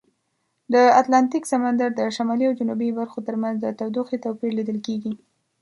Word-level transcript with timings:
د 0.73 0.75
اتلانتیک 0.99 1.43
سمندر 1.53 1.89
د 1.95 2.01
شمالي 2.17 2.45
او 2.47 2.57
جنوبي 2.59 2.89
برخو 2.99 3.19
ترمنځ 3.27 3.55
د 3.59 3.65
تودوخې 3.79 4.17
توپیر 4.25 4.51
لیدل 4.57 4.77
کیږي. 4.87 5.13